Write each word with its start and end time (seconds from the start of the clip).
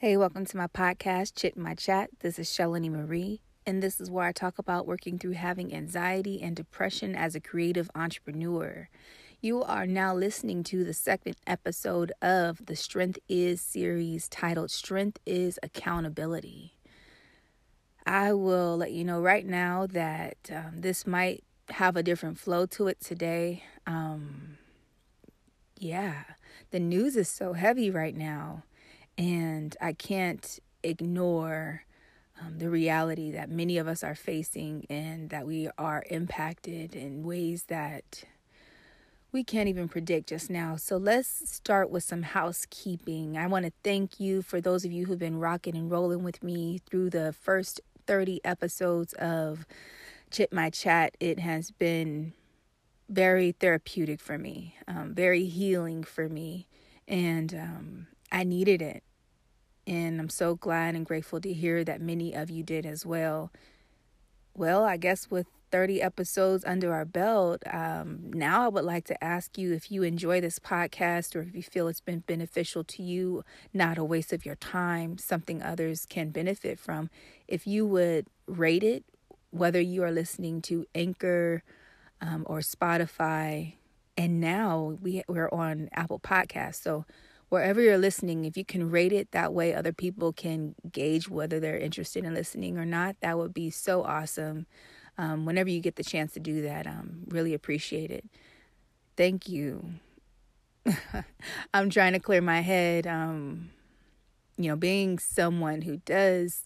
Hey, 0.00 0.16
welcome 0.16 0.46
to 0.46 0.56
my 0.56 0.68
podcast, 0.68 1.32
Chit 1.34 1.56
My 1.56 1.74
Chat. 1.74 2.10
This 2.20 2.38
is 2.38 2.46
Shellanee 2.48 2.88
Marie, 2.88 3.40
and 3.66 3.82
this 3.82 4.00
is 4.00 4.08
where 4.08 4.28
I 4.28 4.30
talk 4.30 4.56
about 4.56 4.86
working 4.86 5.18
through 5.18 5.32
having 5.32 5.74
anxiety 5.74 6.40
and 6.40 6.54
depression 6.54 7.16
as 7.16 7.34
a 7.34 7.40
creative 7.40 7.90
entrepreneur. 7.96 8.88
You 9.40 9.60
are 9.64 9.88
now 9.88 10.14
listening 10.14 10.62
to 10.62 10.84
the 10.84 10.94
second 10.94 11.34
episode 11.48 12.12
of 12.22 12.64
the 12.64 12.76
Strength 12.76 13.18
Is 13.28 13.60
series 13.60 14.28
titled 14.28 14.70
Strength 14.70 15.18
is 15.26 15.58
Accountability. 15.64 16.76
I 18.06 18.34
will 18.34 18.76
let 18.76 18.92
you 18.92 19.02
know 19.02 19.20
right 19.20 19.44
now 19.44 19.88
that 19.88 20.36
um, 20.54 20.74
this 20.76 21.08
might 21.08 21.42
have 21.70 21.96
a 21.96 22.04
different 22.04 22.38
flow 22.38 22.66
to 22.66 22.86
it 22.86 23.00
today. 23.00 23.64
Um, 23.84 24.58
yeah, 25.76 26.22
the 26.70 26.78
news 26.78 27.16
is 27.16 27.28
so 27.28 27.54
heavy 27.54 27.90
right 27.90 28.14
now. 28.14 28.62
And 29.18 29.76
I 29.80 29.92
can't 29.92 30.60
ignore 30.82 31.84
um, 32.40 32.58
the 32.58 32.70
reality 32.70 33.32
that 33.32 33.50
many 33.50 33.76
of 33.76 33.88
us 33.88 34.04
are 34.04 34.14
facing 34.14 34.86
and 34.88 35.28
that 35.30 35.46
we 35.46 35.68
are 35.76 36.04
impacted 36.08 36.94
in 36.94 37.24
ways 37.24 37.64
that 37.64 38.24
we 39.32 39.44
can't 39.44 39.68
even 39.68 39.88
predict 39.88 40.28
just 40.28 40.48
now. 40.48 40.76
So 40.76 40.96
let's 40.96 41.50
start 41.50 41.90
with 41.90 42.04
some 42.04 42.22
housekeeping. 42.22 43.36
I 43.36 43.46
want 43.48 43.66
to 43.66 43.72
thank 43.82 44.20
you 44.20 44.40
for 44.40 44.60
those 44.60 44.84
of 44.84 44.92
you 44.92 45.06
who've 45.06 45.18
been 45.18 45.38
rocking 45.38 45.76
and 45.76 45.90
rolling 45.90 46.22
with 46.22 46.42
me 46.42 46.80
through 46.88 47.10
the 47.10 47.32
first 47.32 47.80
30 48.06 48.40
episodes 48.44 49.12
of 49.14 49.66
Chit 50.30 50.52
My 50.52 50.70
Chat. 50.70 51.16
It 51.20 51.40
has 51.40 51.70
been 51.72 52.32
very 53.08 53.52
therapeutic 53.52 54.20
for 54.20 54.38
me, 54.38 54.76
um, 54.86 55.14
very 55.14 55.44
healing 55.44 56.04
for 56.04 56.28
me, 56.28 56.68
and 57.06 57.54
um, 57.54 58.06
I 58.30 58.44
needed 58.44 58.80
it. 58.80 59.02
And 59.88 60.20
I'm 60.20 60.28
so 60.28 60.54
glad 60.54 60.94
and 60.94 61.06
grateful 61.06 61.40
to 61.40 61.50
hear 61.50 61.82
that 61.82 62.02
many 62.02 62.34
of 62.34 62.50
you 62.50 62.62
did 62.62 62.84
as 62.84 63.06
well. 63.06 63.50
Well, 64.54 64.84
I 64.84 64.98
guess 64.98 65.30
with 65.30 65.46
30 65.70 66.02
episodes 66.02 66.62
under 66.66 66.92
our 66.92 67.06
belt, 67.06 67.62
um, 67.72 68.30
now 68.34 68.66
I 68.66 68.68
would 68.68 68.84
like 68.84 69.06
to 69.06 69.24
ask 69.24 69.56
you 69.56 69.72
if 69.72 69.90
you 69.90 70.02
enjoy 70.02 70.42
this 70.42 70.58
podcast 70.58 71.34
or 71.34 71.40
if 71.40 71.54
you 71.54 71.62
feel 71.62 71.88
it's 71.88 72.02
been 72.02 72.20
beneficial 72.20 72.84
to 72.84 73.02
you, 73.02 73.44
not 73.72 73.96
a 73.96 74.04
waste 74.04 74.34
of 74.34 74.44
your 74.44 74.56
time, 74.56 75.16
something 75.16 75.62
others 75.62 76.04
can 76.04 76.28
benefit 76.30 76.78
from, 76.78 77.08
if 77.46 77.66
you 77.66 77.86
would 77.86 78.26
rate 78.46 78.84
it, 78.84 79.04
whether 79.52 79.80
you 79.80 80.02
are 80.02 80.12
listening 80.12 80.60
to 80.62 80.84
Anchor 80.94 81.62
um, 82.20 82.44
or 82.46 82.58
Spotify. 82.58 83.72
And 84.18 84.38
now 84.38 84.98
we, 85.00 85.22
we're 85.28 85.48
on 85.48 85.88
Apple 85.94 86.20
Podcasts. 86.20 86.82
So 86.82 87.06
wherever 87.48 87.80
you're 87.80 87.98
listening, 87.98 88.44
if 88.44 88.56
you 88.56 88.64
can 88.64 88.90
rate 88.90 89.12
it 89.12 89.30
that 89.32 89.52
way, 89.54 89.74
other 89.74 89.92
people 89.92 90.32
can 90.32 90.74
gauge 90.90 91.28
whether 91.28 91.60
they're 91.60 91.78
interested 91.78 92.24
in 92.24 92.34
listening 92.34 92.78
or 92.78 92.84
not. 92.84 93.16
That 93.20 93.38
would 93.38 93.54
be 93.54 93.70
so 93.70 94.04
awesome. 94.04 94.66
Um, 95.16 95.46
whenever 95.46 95.70
you 95.70 95.80
get 95.80 95.96
the 95.96 96.04
chance 96.04 96.32
to 96.34 96.40
do 96.40 96.62
that, 96.62 96.86
um, 96.86 97.24
really 97.28 97.54
appreciate 97.54 98.10
it. 98.10 98.24
Thank 99.16 99.48
you. 99.48 99.94
I'm 101.74 101.90
trying 101.90 102.12
to 102.12 102.20
clear 102.20 102.40
my 102.40 102.60
head. 102.60 103.06
Um, 103.06 103.70
you 104.56 104.68
know, 104.68 104.76
being 104.76 105.18
someone 105.18 105.82
who 105.82 105.98
does 105.98 106.64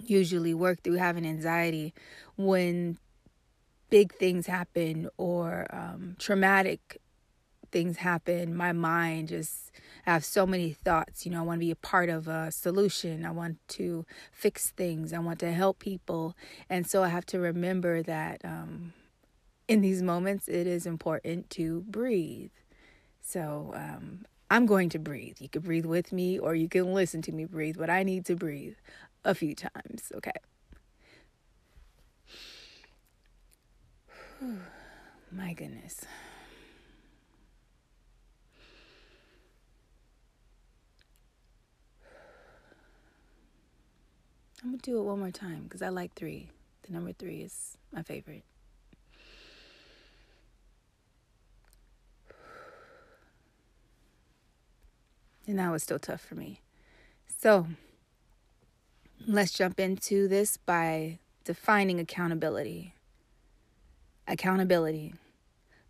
usually 0.00 0.54
work 0.54 0.82
through 0.82 0.94
having 0.96 1.26
anxiety 1.26 1.94
when 2.36 2.98
big 3.90 4.14
things 4.14 4.46
happen 4.46 5.08
or 5.18 5.66
um, 5.70 6.16
traumatic 6.18 6.98
things 7.72 7.96
happen, 7.96 8.54
my 8.54 8.72
mind 8.72 9.28
just 9.28 9.72
I 10.06 10.12
have 10.12 10.24
so 10.24 10.46
many 10.46 10.72
thoughts. 10.72 11.24
You 11.24 11.32
know, 11.32 11.38
I 11.38 11.42
want 11.42 11.60
to 11.60 11.66
be 11.66 11.70
a 11.70 11.76
part 11.76 12.08
of 12.08 12.26
a 12.26 12.50
solution. 12.50 13.24
I 13.24 13.30
want 13.30 13.58
to 13.68 14.04
fix 14.32 14.70
things. 14.70 15.12
I 15.12 15.20
want 15.20 15.38
to 15.40 15.52
help 15.52 15.78
people. 15.78 16.36
And 16.68 16.86
so 16.86 17.04
I 17.04 17.08
have 17.08 17.24
to 17.26 17.38
remember 17.38 18.02
that 18.02 18.40
um, 18.44 18.92
in 19.68 19.80
these 19.80 20.02
moments, 20.02 20.48
it 20.48 20.66
is 20.66 20.86
important 20.86 21.50
to 21.50 21.82
breathe. 21.82 22.50
So 23.20 23.72
um, 23.76 24.26
I'm 24.50 24.66
going 24.66 24.88
to 24.90 24.98
breathe. 24.98 25.36
You 25.38 25.48
can 25.48 25.62
breathe 25.62 25.86
with 25.86 26.12
me 26.12 26.38
or 26.38 26.54
you 26.56 26.68
can 26.68 26.92
listen 26.92 27.22
to 27.22 27.32
me 27.32 27.44
breathe, 27.44 27.76
but 27.78 27.88
I 27.88 28.02
need 28.02 28.26
to 28.26 28.34
breathe 28.34 28.74
a 29.24 29.36
few 29.36 29.54
times. 29.54 30.10
Okay. 30.16 30.32
My 35.30 35.52
goodness. 35.52 36.04
Do 44.82 44.98
it 44.98 45.02
one 45.02 45.20
more 45.20 45.30
time 45.30 45.62
because 45.62 45.80
I 45.80 45.90
like 45.90 46.14
three. 46.14 46.48
The 46.82 46.92
number 46.92 47.12
three 47.12 47.42
is 47.42 47.78
my 47.92 48.02
favorite. 48.02 48.42
And 55.46 55.58
that 55.60 55.70
was 55.70 55.84
still 55.84 56.00
tough 56.00 56.20
for 56.20 56.34
me. 56.34 56.60
So 57.38 57.68
let's 59.26 59.52
jump 59.52 59.78
into 59.78 60.26
this 60.26 60.56
by 60.56 61.18
defining 61.44 62.00
accountability. 62.00 62.94
Accountability. 64.26 65.14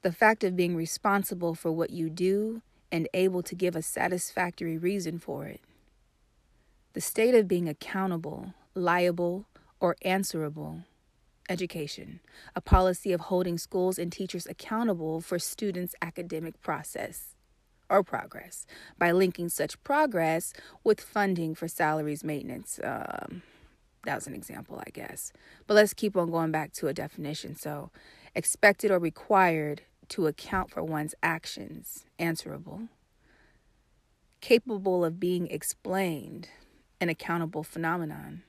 The 0.03 0.13
fact 0.13 0.45
of 0.45 0.57
being 0.57 0.77
responsible 0.77 1.55
for 1.55 1.73
what 1.73 1.91
you 1.91 2.11
do 2.11 2.61
and 2.91 3.09
able 3.15 3.43
to 3.43 3.55
give 3.55 3.75
a 3.75 3.83
satisfactory 3.83 4.77
reason 4.77 5.19
for 5.19 5.47
it. 5.47 5.61
The 6.93 7.01
state 7.01 7.35
of 7.35 7.49
being 7.49 7.69
accountable 7.69 8.53
liable, 8.75 9.47
or 9.81 9.97
answerable 10.03 10.85
education, 11.49 12.21
a 12.55 12.61
policy 12.61 13.13
of 13.13 13.23
holding 13.23 13.59
schools 13.59 13.99
and 13.99 14.13
teachers 14.13 14.47
accountable 14.47 15.21
for 15.21 15.39
students' 15.39 15.95
academic 16.01 16.61
process 16.63 17.35
or 17.91 18.03
progress 18.03 18.67
by 18.99 19.13
linking 19.13 19.49
such 19.49 19.83
progress 19.83 20.53
with 20.83 21.01
funding 21.01 21.55
for 21.55 21.69
salaries 21.69 22.25
maintenance. 22.25 22.81
Um, 22.83 23.43
that 24.05 24.15
was 24.15 24.27
an 24.27 24.35
example, 24.35 24.83
I 24.85 24.91
guess. 24.91 25.33
But 25.67 25.75
let's 25.75 25.95
keep 25.95 26.17
on 26.17 26.31
going 26.31 26.51
back 26.51 26.73
to 26.75 26.89
a 26.89 26.95
definition. 26.95 27.55
So, 27.55 27.91
expected 28.35 28.91
or 28.91 28.99
required 28.99 29.83
to 30.09 30.27
account 30.27 30.71
for 30.71 30.83
one's 30.83 31.15
actions, 31.23 32.07
answerable, 32.19 32.89
capable 34.41 35.05
of 35.05 35.21
being 35.21 35.47
explained, 35.49 36.49
an 37.01 37.09
accountable 37.09 37.63
phenomenon. 37.63 38.43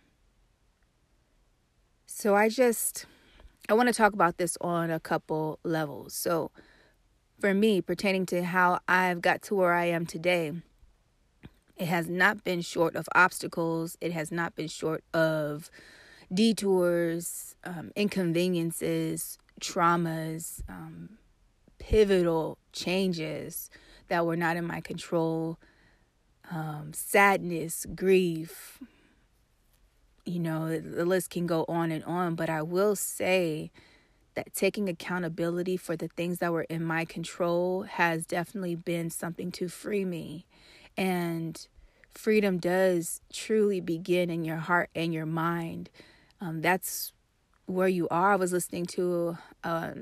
So 2.06 2.36
I 2.36 2.50
just 2.50 3.06
I 3.70 3.74
want 3.74 3.88
to 3.88 3.94
talk 3.94 4.14
about 4.14 4.38
this 4.38 4.58
on 4.62 4.92
a 4.92 5.00
couple 5.00 5.60
levels. 5.64 6.14
So 6.14 6.52
for 7.40 7.54
me, 7.54 7.82
pertaining 7.82 8.26
to 8.28 8.44
how 8.44 8.80
I've 8.88 9.22
got 9.22 9.42
to 9.44 9.56
where 9.56 9.74
I 9.74 9.86
am 9.86 10.06
today, 10.06 10.54
it 11.78 11.88
has 11.88 12.08
not 12.08 12.44
been 12.44 12.62
short 12.62 12.96
of 12.96 13.08
obstacles. 13.16 13.98
It 14.02 14.12
has 14.12 14.32
not 14.32 14.56
been 14.56 14.68
short 14.68 15.04
of 15.14 15.70
detours, 16.34 17.56
um, 17.64 17.92
inconveniences, 17.96 19.38
traumas, 19.62 20.62
um, 20.70 21.18
pivotal 21.80 22.58
changes 22.72 23.70
that 24.08 24.26
were 24.26 24.38
not 24.38 24.58
in 24.58 24.66
my 24.66 24.82
control, 24.82 25.58
um, 26.52 26.92
sadness, 26.94 27.86
grief, 27.96 28.80
you 30.26 30.40
know, 30.40 30.80
the 30.80 31.06
list 31.06 31.30
can 31.30 31.46
go 31.46 31.66
on 31.68 31.92
and 31.92 32.04
on, 32.06 32.36
but 32.36 32.50
I 32.50 32.62
will 32.62 32.96
say 32.96 33.72
that 34.36 34.54
taking 34.54 34.90
accountability 34.90 35.78
for 35.78 35.96
the 35.96 36.08
things 36.08 36.40
that 36.40 36.52
were 36.52 36.64
in 36.64 36.84
my 36.84 37.06
control 37.06 37.84
has 37.84 38.26
definitely 38.26 38.76
been 38.76 39.10
something 39.10 39.52
to 39.52 39.68
free 39.68 40.06
me. 40.06 40.46
And 40.98 41.66
freedom 42.14 42.58
does 42.58 43.22
truly 43.32 43.82
begin 43.82 44.30
in 44.30 44.44
your 44.44 44.58
heart 44.58 44.90
and 44.96 45.14
your 45.14 45.26
mind. 45.26 45.90
Um, 46.42 46.62
that's 46.62 47.14
where 47.66 47.88
you 47.88 48.08
are. 48.10 48.34
I 48.34 48.36
was 48.36 48.52
listening 48.52 48.86
to 48.88 49.38
uh, 49.64 49.94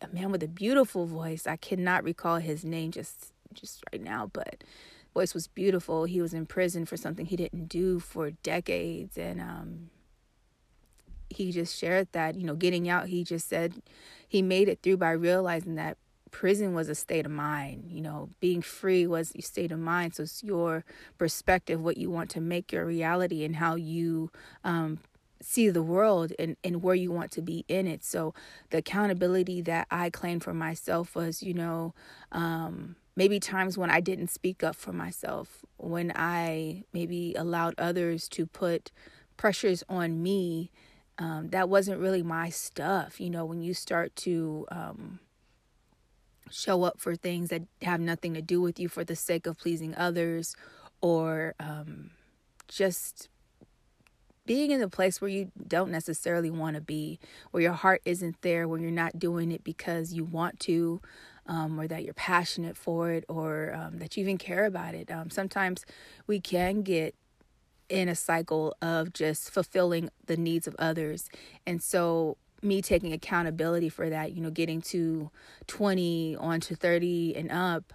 a 0.00 0.08
man 0.12 0.30
with 0.30 0.42
a 0.42 0.48
beautiful 0.48 1.06
voice. 1.06 1.46
I 1.46 1.56
cannot 1.56 2.04
recall 2.04 2.36
his 2.36 2.64
name 2.64 2.90
just 2.90 3.32
just 3.54 3.82
right 3.92 4.02
now, 4.02 4.30
but 4.32 4.62
voice 5.18 5.34
was 5.34 5.48
beautiful. 5.48 6.04
He 6.04 6.20
was 6.20 6.32
in 6.32 6.46
prison 6.46 6.86
for 6.86 6.96
something 6.96 7.26
he 7.26 7.34
didn't 7.34 7.66
do 7.66 7.98
for 7.98 8.30
decades. 8.30 9.18
And 9.18 9.40
um, 9.40 9.90
he 11.28 11.50
just 11.50 11.76
shared 11.76 12.06
that, 12.12 12.36
you 12.36 12.46
know, 12.46 12.54
getting 12.54 12.88
out, 12.88 13.08
he 13.08 13.24
just 13.24 13.48
said 13.48 13.82
he 14.28 14.42
made 14.42 14.68
it 14.68 14.78
through 14.80 14.98
by 14.98 15.10
realizing 15.10 15.74
that 15.74 15.96
prison 16.30 16.72
was 16.72 16.88
a 16.88 16.94
state 16.94 17.26
of 17.26 17.32
mind. 17.32 17.90
You 17.90 18.00
know, 18.00 18.30
being 18.38 18.62
free 18.62 19.08
was 19.08 19.32
a 19.34 19.42
state 19.42 19.72
of 19.72 19.80
mind. 19.80 20.14
So 20.14 20.22
it's 20.22 20.44
your 20.44 20.84
perspective, 21.16 21.80
what 21.80 21.96
you 21.96 22.10
want 22.10 22.30
to 22.30 22.40
make 22.40 22.70
your 22.70 22.86
reality, 22.86 23.44
and 23.44 23.56
how 23.56 23.74
you 23.74 24.30
um, 24.62 25.00
see 25.42 25.68
the 25.68 25.82
world 25.82 26.32
and, 26.38 26.56
and 26.62 26.80
where 26.80 26.94
you 26.94 27.10
want 27.10 27.32
to 27.32 27.42
be 27.42 27.64
in 27.66 27.88
it. 27.88 28.04
So 28.04 28.34
the 28.70 28.78
accountability 28.78 29.62
that 29.62 29.88
I 29.90 30.10
claimed 30.10 30.44
for 30.44 30.54
myself 30.54 31.16
was, 31.16 31.42
you 31.42 31.54
know, 31.54 31.92
um, 32.30 32.94
maybe 33.18 33.40
times 33.40 33.76
when 33.76 33.90
I 33.90 34.00
didn't 34.00 34.30
speak 34.30 34.62
up 34.62 34.76
for 34.76 34.92
myself, 34.92 35.64
when 35.76 36.12
I 36.14 36.84
maybe 36.92 37.34
allowed 37.34 37.74
others 37.76 38.28
to 38.30 38.46
put 38.46 38.92
pressures 39.36 39.84
on 39.88 40.22
me 40.22 40.70
um, 41.18 41.48
that 41.48 41.68
wasn't 41.68 42.00
really 42.00 42.22
my 42.22 42.48
stuff. 42.48 43.20
You 43.20 43.30
know, 43.30 43.44
when 43.44 43.60
you 43.60 43.74
start 43.74 44.14
to 44.16 44.66
um, 44.70 45.18
show 46.50 46.84
up 46.84 47.00
for 47.00 47.16
things 47.16 47.50
that 47.50 47.62
have 47.82 48.00
nothing 48.00 48.34
to 48.34 48.42
do 48.42 48.60
with 48.60 48.78
you 48.78 48.88
for 48.88 49.04
the 49.04 49.16
sake 49.16 49.46
of 49.46 49.58
pleasing 49.58 49.94
others 49.96 50.54
or 51.00 51.54
um, 51.58 52.10
just 52.68 53.28
being 54.48 54.70
in 54.70 54.80
a 54.80 54.88
place 54.88 55.20
where 55.20 55.28
you 55.28 55.52
don't 55.68 55.90
necessarily 55.90 56.50
want 56.50 56.74
to 56.74 56.80
be, 56.80 57.20
where 57.50 57.62
your 57.62 57.74
heart 57.74 58.00
isn't 58.06 58.40
there, 58.40 58.66
when 58.66 58.80
you're 58.80 58.90
not 58.90 59.18
doing 59.18 59.52
it 59.52 59.62
because 59.62 60.14
you 60.14 60.24
want 60.24 60.58
to, 60.58 61.02
um, 61.46 61.78
or 61.78 61.86
that 61.86 62.02
you're 62.02 62.14
passionate 62.14 62.74
for 62.74 63.10
it, 63.10 63.26
or 63.28 63.74
um, 63.74 63.98
that 63.98 64.16
you 64.16 64.22
even 64.22 64.38
care 64.38 64.64
about 64.64 64.94
it. 64.94 65.10
Um, 65.10 65.28
sometimes 65.28 65.84
we 66.26 66.40
can 66.40 66.80
get 66.80 67.14
in 67.90 68.08
a 68.08 68.14
cycle 68.14 68.74
of 68.80 69.12
just 69.12 69.50
fulfilling 69.50 70.08
the 70.24 70.36
needs 70.38 70.66
of 70.66 70.74
others. 70.78 71.28
And 71.66 71.82
so 71.82 72.38
me 72.62 72.80
taking 72.80 73.12
accountability 73.12 73.90
for 73.90 74.08
that, 74.08 74.32
you 74.32 74.40
know, 74.40 74.50
getting 74.50 74.80
to 74.80 75.30
20 75.66 76.36
on 76.36 76.60
to 76.60 76.74
30 76.74 77.36
and 77.36 77.52
up, 77.52 77.92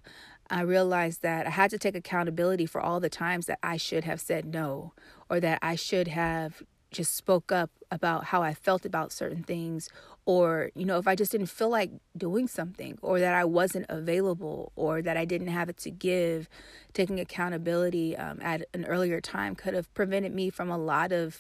I 0.50 0.62
realized 0.62 1.22
that 1.22 1.48
I 1.48 1.52
had 1.52 1.72
to 1.72 1.78
take 1.78 1.96
accountability 1.96 2.66
for 2.66 2.82
all 2.82 3.00
the 3.00 3.10
times 3.10 3.46
that 3.48 3.60
I 3.64 3.78
should 3.78 4.04
have 4.04 4.22
said 4.22 4.46
no 4.46 4.94
or 5.30 5.40
that 5.40 5.60
I 5.62 5.76
should 5.76 6.10
have 6.10 6.64
just 6.92 7.16
spoke 7.16 7.52
up 7.52 7.72
about 7.92 8.26
how 8.26 8.44
I 8.44 8.54
felt 8.54 8.86
about 8.86 9.12
certain 9.12 9.44
things 9.44 9.90
or 10.26 10.70
you 10.76 10.86
know 10.86 10.98
if 11.00 11.08
I 11.08 11.16
just 11.16 11.32
didn't 11.32 11.48
feel 11.48 11.70
like 11.70 11.92
doing 12.16 12.48
something 12.48 12.98
or 13.02 13.20
that 13.20 13.34
I 13.34 13.44
wasn't 13.44 13.88
available 13.90 14.72
or 14.76 15.02
that 15.02 15.18
I 15.18 15.26
didn't 15.26 15.48
have 15.48 15.70
it 15.70 15.78
to 15.78 15.92
give 15.92 16.48
taking 16.94 17.20
accountability 17.20 18.16
um, 18.16 18.40
at 18.42 18.66
an 18.74 18.86
earlier 18.86 19.20
time 19.20 19.56
could 19.56 19.74
have 19.74 19.92
prevented 19.94 20.34
me 20.34 20.50
from 20.50 20.70
a 20.70 20.78
lot 20.78 21.12
of 21.12 21.40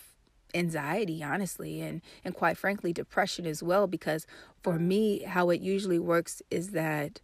anxiety 0.55 1.23
honestly 1.23 1.81
and 1.81 2.01
and 2.25 2.35
quite 2.35 2.57
frankly 2.57 2.91
depression 2.91 3.45
as 3.45 3.63
well 3.63 3.87
because 3.87 4.27
for 4.61 4.77
me 4.77 5.23
how 5.23 5.49
it 5.49 5.61
usually 5.61 5.99
works 5.99 6.41
is 6.51 6.71
that 6.71 7.21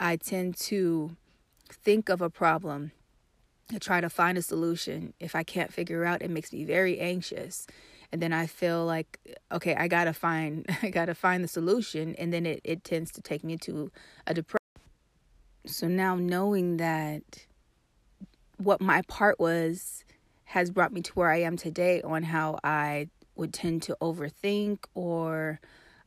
I 0.00 0.16
tend 0.16 0.56
to 0.56 1.16
think 1.68 2.08
of 2.08 2.20
a 2.20 2.30
problem 2.30 2.90
and 3.70 3.80
try 3.80 4.00
to 4.00 4.10
find 4.10 4.36
a 4.36 4.42
solution 4.42 5.14
if 5.20 5.36
I 5.36 5.44
can't 5.44 5.72
figure 5.72 6.04
out 6.04 6.22
it 6.22 6.30
makes 6.30 6.52
me 6.52 6.64
very 6.64 6.98
anxious 6.98 7.66
and 8.12 8.20
then 8.20 8.32
I 8.32 8.46
feel 8.46 8.84
like 8.84 9.18
okay, 9.52 9.74
I 9.74 9.88
gotta 9.88 10.12
find 10.12 10.66
I 10.82 10.90
gotta 10.90 11.14
find 11.14 11.44
the 11.44 11.48
solution, 11.48 12.14
and 12.16 12.32
then 12.32 12.46
it 12.46 12.60
it 12.64 12.84
tends 12.84 13.10
to 13.12 13.20
take 13.20 13.44
me 13.44 13.56
to 13.58 13.90
a 14.26 14.34
depression. 14.34 14.58
So 15.66 15.88
now 15.88 16.16
knowing 16.16 16.78
that 16.78 17.46
what 18.56 18.80
my 18.80 19.02
part 19.02 19.38
was 19.38 20.04
has 20.44 20.70
brought 20.70 20.92
me 20.92 21.00
to 21.02 21.12
where 21.12 21.30
I 21.30 21.38
am 21.38 21.56
today 21.56 22.02
on 22.02 22.24
how 22.24 22.58
I 22.64 23.08
would 23.36 23.54
tend 23.54 23.82
to 23.84 23.96
overthink 24.00 24.84
or 24.94 25.60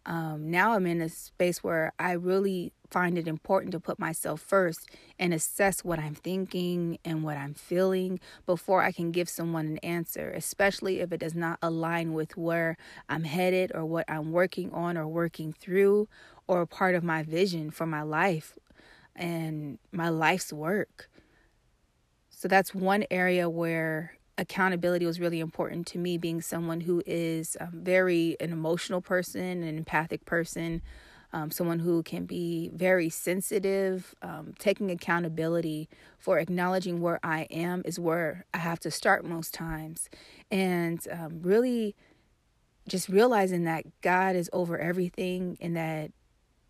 um, 0.06 0.52
now 0.52 0.74
I'm 0.74 0.86
in 0.86 1.02
a 1.02 1.08
space 1.08 1.64
where 1.64 1.94
I 1.98 2.12
really 2.14 2.74
find 2.94 3.18
it 3.18 3.28
important 3.28 3.72
to 3.72 3.80
put 3.80 3.98
myself 3.98 4.40
first 4.40 4.88
and 5.18 5.34
assess 5.34 5.84
what 5.84 5.98
I'm 5.98 6.14
thinking 6.14 7.00
and 7.04 7.24
what 7.24 7.38
I'm 7.38 7.56
feeling 7.56 8.20
before 8.46 8.84
I 8.84 8.92
can 8.92 9.12
give 9.12 9.28
someone 9.28 9.66
an 9.66 9.78
answer, 9.80 10.30
especially 10.30 11.00
if 11.00 11.12
it 11.12 11.20
does 11.20 11.34
not 11.34 11.58
align 11.64 12.14
with 12.14 12.38
where 12.38 12.78
I'm 13.10 13.24
headed 13.24 13.72
or 13.74 13.84
what 13.84 14.06
I'm 14.08 14.32
working 14.32 14.72
on 14.72 14.96
or 14.96 15.08
working 15.08 15.54
through 15.54 16.08
or 16.46 16.62
a 16.62 16.68
part 16.68 16.94
of 16.94 17.04
my 17.04 17.24
vision 17.24 17.72
for 17.72 17.88
my 17.88 18.04
life 18.04 18.60
and 19.16 19.80
my 19.92 20.10
life's 20.10 20.54
work. 20.54 21.10
So 22.30 22.48
that's 22.48 22.76
one 22.76 23.06
area 23.10 23.50
where 23.50 24.20
accountability 24.38 25.08
was 25.08 25.20
really 25.20 25.40
important 25.40 25.88
to 25.88 25.98
me 25.98 26.20
being 26.20 26.42
someone 26.42 26.82
who 26.82 27.02
is 27.08 27.58
um, 27.60 27.72
very 27.74 28.36
an 28.40 28.52
emotional 28.52 29.00
person 29.00 29.64
an 29.64 29.78
empathic 29.78 30.26
person 30.26 30.82
um, 31.34 31.52
someone 31.52 31.80
who 31.80 32.04
can 32.04 32.26
be 32.26 32.70
very 32.74 33.10
sensitive 33.10 34.16
um, 34.22 34.54
taking 34.60 34.90
accountability 34.92 35.90
for 36.18 36.38
acknowledging 36.40 37.02
where 37.02 37.20
i 37.24 37.42
am 37.50 37.82
is 37.86 38.00
where 38.00 38.46
i 38.54 38.58
have 38.58 38.80
to 38.80 38.92
start 38.92 39.26
most 39.26 39.54
times 39.54 40.10
and 40.52 41.08
um, 41.12 41.42
really 41.42 41.96
just 42.88 43.10
realizing 43.10 43.64
that 43.64 43.86
god 44.02 44.36
is 44.36 44.50
over 44.54 44.78
everything 44.78 45.58
and 45.60 45.76
that 45.76 46.12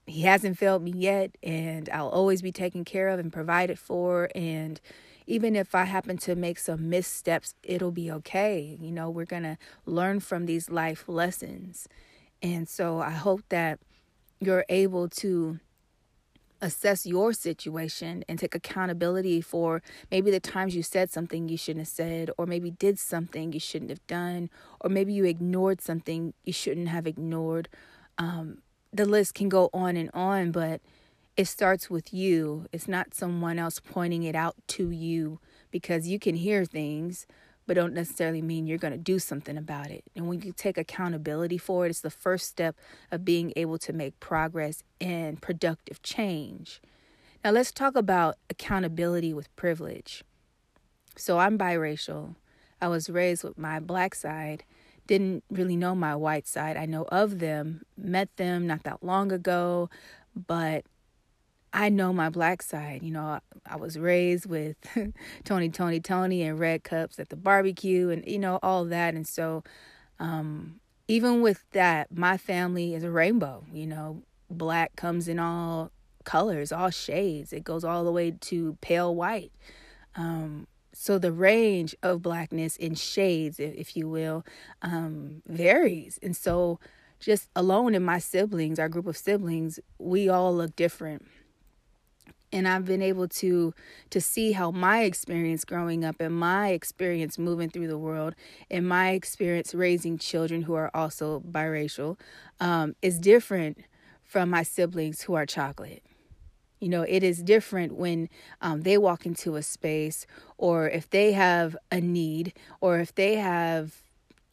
he 0.06 0.22
hasn't 0.24 0.58
failed 0.58 0.82
me 0.82 0.92
yet 0.92 1.32
and 1.44 1.90
i'll 1.90 2.10
always 2.10 2.42
be 2.42 2.52
taken 2.52 2.84
care 2.84 3.10
of 3.10 3.20
and 3.20 3.32
provided 3.32 3.78
for 3.78 4.30
and 4.34 4.80
even 5.26 5.56
if 5.56 5.74
I 5.74 5.86
happen 5.86 6.18
to 6.18 6.36
make 6.36 6.60
some 6.60 6.90
missteps, 6.90 7.56
it'll 7.64 7.92
be 7.92 8.12
okay. 8.12 8.78
You 8.80 8.92
know, 8.92 9.10
we're 9.10 9.26
going 9.26 9.44
to 9.44 9.58
learn 9.86 10.20
from 10.20 10.46
these 10.46 10.70
life 10.70 11.06
lessons. 11.08 11.88
And 12.42 12.68
so 12.68 13.00
I 13.00 13.12
hope 13.12 13.42
that 13.50 13.80
you're 14.46 14.66
able 14.70 15.08
to 15.10 15.60
assess 16.62 17.06
your 17.06 17.34
situation 17.34 18.24
and 18.30 18.40
take 18.40 18.56
accountability 18.56 19.42
for 19.42 19.82
maybe 20.10 20.32
the 20.32 20.40
times 20.40 20.76
you 20.76 20.82
said 20.82 21.12
something 21.12 21.50
you 21.50 21.58
shouldn't 21.58 21.82
have 21.82 21.88
said, 21.90 22.32
or 22.38 22.46
maybe 22.46 22.72
did 22.72 22.98
something 22.98 23.52
you 23.52 23.60
shouldn't 23.60 23.92
have 23.92 24.06
done, 24.08 24.50
or 24.80 24.90
maybe 24.90 25.12
you 25.12 25.26
ignored 25.26 25.82
something 25.82 26.34
you 26.46 26.54
shouldn't 26.54 26.88
have 26.88 27.06
ignored. 27.06 27.68
Um, 28.18 28.60
the 28.94 29.06
list 29.06 29.34
can 29.34 29.50
go 29.50 29.70
on 29.74 29.98
and 29.98 30.10
on, 30.14 30.52
but 30.52 30.82
it 31.36 31.46
starts 31.46 31.90
with 31.90 32.14
you. 32.14 32.68
It's 32.72 32.88
not 32.88 33.14
someone 33.14 33.60
else 33.60 33.80
pointing 33.80 34.24
it 34.24 34.36
out 34.36 34.56
to 34.70 34.90
you 34.90 35.40
because 35.72 36.08
you 36.08 36.18
can 36.18 36.36
hear 36.36 36.64
things, 36.64 37.26
but 37.66 37.76
don't 37.76 37.94
necessarily 37.94 38.42
mean 38.42 38.68
you're 38.68 38.78
going 38.78 38.94
to 38.94 38.98
do 38.98 39.20
something 39.20 39.58
about 39.58 39.90
it. 39.90 40.04
And 40.16 40.28
when 40.28 40.42
you 40.42 40.54
take 40.54 40.78
accountability 40.78 41.58
for 41.58 41.86
it, 41.86 41.90
it's 41.90 42.02
the 42.02 42.10
first 42.10 42.48
step 42.48 42.76
of 43.12 43.26
being 43.26 43.54
able 43.56 43.78
to 43.80 43.94
make 43.94 44.20
progress 44.20 44.84
and 45.00 45.42
productive 45.42 46.02
change. 46.02 46.82
Now, 47.44 47.52
let's 47.52 47.72
talk 47.72 47.96
about 47.96 48.36
accountability 48.50 49.34
with 49.34 49.54
privilege. 49.56 50.24
So, 51.16 51.40
I'm 51.40 51.58
biracial. 51.58 52.36
I 52.82 52.88
was 52.88 53.10
raised 53.10 53.44
with 53.44 53.58
my 53.58 53.80
black 53.80 54.16
side, 54.16 54.64
didn't 55.08 55.44
really 55.50 55.76
know 55.76 55.96
my 55.96 56.16
white 56.16 56.48
side. 56.48 56.78
I 56.78 56.86
know 56.86 57.04
of 57.04 57.40
them, 57.40 57.84
met 57.98 58.36
them 58.38 58.68
not 58.68 58.84
that 58.84 59.04
long 59.04 59.32
ago, 59.32 59.90
but 60.36 60.86
I 61.74 61.90
know 61.90 62.14
my 62.14 62.30
black 62.30 62.62
side. 62.62 63.02
You 63.02 63.12
know, 63.12 63.40
I, 63.66 63.76
was 63.76 63.98
raised 63.98 64.46
with 64.46 64.78
Tony, 65.44 65.70
Tony, 65.70 66.00
Tony, 66.00 66.44
and 66.44 66.60
red 66.60 66.84
cups 66.84 67.18
at 67.18 67.30
the 67.30 67.36
barbecue, 67.36 68.10
and 68.10 68.24
you 68.28 68.38
know 68.38 68.60
all 68.62 68.86
that. 68.86 69.16
And 69.16 69.28
so, 69.28 69.64
um, 70.20 70.80
even 71.08 71.42
with 71.42 71.66
that, 71.72 72.16
my 72.16 72.38
family 72.38 72.94
is 72.94 73.04
a 73.04 73.10
rainbow. 73.10 73.66
You 73.74 73.88
know, 73.88 74.22
black 74.52 74.96
comes 74.96 75.28
in 75.28 75.40
all 75.40 75.92
colors, 76.26 76.72
all 76.72 76.92
shades. 76.92 77.52
It 77.52 77.64
goes 77.64 77.84
all 77.84 78.04
the 78.04 78.12
way 78.12 78.32
to 78.32 78.78
pale 78.82 79.14
white. 79.14 79.52
Um, 80.16 80.68
so 80.94 81.18
the 81.18 81.32
range 81.32 81.96
of 82.04 82.22
blackness 82.22 82.78
in 82.78 82.94
shades, 82.94 83.60
if, 83.60 83.74
if 83.74 83.98
you 83.98 84.08
will, 84.08 84.46
um, 84.84 85.42
varies. 85.48 86.20
And 86.22 86.38
so, 86.38 86.80
just 87.20 87.50
alone 87.56 87.96
in 87.96 88.04
my 88.04 88.20
siblings, 88.20 88.78
our 88.78 88.90
group 88.90 89.08
of 89.08 89.18
siblings, 89.18 89.80
we 89.98 90.30
all 90.30 90.54
look 90.56 90.76
different 90.76 91.26
and 92.54 92.68
I've 92.68 92.86
been 92.86 93.02
able 93.02 93.28
to 93.28 93.74
to 94.12 94.22
see 94.22 94.54
how 94.54 94.72
my 94.72 95.02
experience 95.02 95.66
growing 95.66 96.06
up 96.06 96.22
and 96.22 96.38
my 96.38 96.70
experience 96.70 97.38
moving 97.38 97.70
through 97.70 97.88
the 97.88 97.98
world 97.98 98.36
and 98.70 98.88
my 98.88 99.10
experience 99.10 99.74
raising 99.74 100.18
children 100.18 100.62
who 100.62 100.76
are 100.76 100.92
also 100.94 101.42
biracial 101.42 102.18
um, 102.60 102.96
is 103.02 103.20
different 103.20 103.80
from 104.24 104.50
my 104.50 104.64
siblings 104.64 105.24
who 105.24 105.34
are 105.34 105.46
chocolate. 105.46 106.04
You 106.80 106.90
know, 106.90 107.04
it 107.04 107.24
is 107.24 107.42
different 107.42 107.96
when 107.96 108.30
um, 108.62 108.82
they 108.82 108.98
walk 108.98 109.26
into 109.26 109.56
a 109.56 109.64
space 109.64 110.26
or 110.58 110.90
if 110.90 111.10
they 111.10 111.32
have 111.32 111.76
a 111.92 112.02
need 112.02 112.54
or 112.82 113.00
if 113.00 113.16
they 113.16 113.36
have, 113.38 114.04